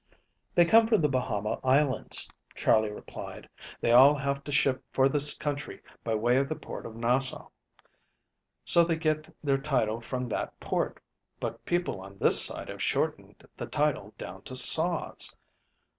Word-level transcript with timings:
"They 0.55 0.65
come 0.65 0.87
from 0.87 1.01
the 1.01 1.09
Bahama 1.09 1.59
Islands," 1.63 2.27
Charley 2.55 2.89
replied. 2.89 3.47
"They 3.81 3.91
all 3.91 4.15
have 4.15 4.43
to 4.45 4.51
ship 4.51 4.83
for 4.91 5.07
this 5.07 5.35
country 5.37 5.79
by 6.03 6.15
way 6.15 6.37
of 6.37 6.49
the 6.49 6.55
port 6.55 6.87
of 6.87 6.95
Nassau. 6.95 7.49
So 8.65 8.83
they 8.83 8.95
get 8.95 9.31
their 9.43 9.59
title 9.59 10.01
from 10.01 10.27
that 10.29 10.59
port, 10.59 10.99
but 11.39 11.63
people 11.65 12.01
on 12.01 12.17
this 12.17 12.43
side 12.43 12.69
have 12.69 12.81
shortened 12.81 13.47
the 13.55 13.67
title 13.67 14.11
down 14.17 14.41
to 14.45 14.55
'Saws.' 14.55 15.35